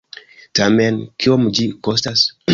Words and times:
Tamen, 0.59 0.97
kiom 1.25 1.47
ĝi 1.59 1.69
kostas? 1.89 2.27